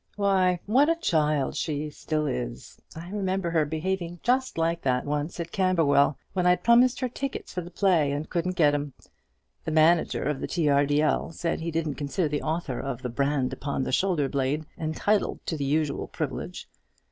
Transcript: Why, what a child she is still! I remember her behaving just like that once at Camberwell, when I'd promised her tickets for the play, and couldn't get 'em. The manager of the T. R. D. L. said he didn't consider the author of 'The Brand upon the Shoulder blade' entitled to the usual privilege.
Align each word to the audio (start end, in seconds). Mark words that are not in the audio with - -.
Why, 0.15 0.59
what 0.65 0.89
a 0.89 0.95
child 0.95 1.55
she 1.55 1.83
is 1.83 1.95
still! 1.95 2.25
I 2.95 3.09
remember 3.11 3.51
her 3.51 3.65
behaving 3.65 4.19
just 4.23 4.57
like 4.57 4.81
that 4.81 5.05
once 5.05 5.39
at 5.39 5.51
Camberwell, 5.51 6.17
when 6.33 6.47
I'd 6.47 6.63
promised 6.63 7.01
her 7.01 7.07
tickets 7.07 7.53
for 7.53 7.61
the 7.61 7.69
play, 7.69 8.11
and 8.11 8.27
couldn't 8.27 8.55
get 8.55 8.73
'em. 8.73 8.93
The 9.63 9.69
manager 9.69 10.23
of 10.23 10.41
the 10.41 10.47
T. 10.47 10.67
R. 10.67 10.87
D. 10.87 11.03
L. 11.03 11.29
said 11.31 11.59
he 11.59 11.69
didn't 11.69 11.97
consider 12.01 12.27
the 12.29 12.41
author 12.41 12.79
of 12.79 13.03
'The 13.03 13.09
Brand 13.09 13.53
upon 13.53 13.83
the 13.83 13.91
Shoulder 13.91 14.27
blade' 14.27 14.65
entitled 14.75 15.45
to 15.45 15.55
the 15.55 15.65
usual 15.65 16.07
privilege. 16.07 16.67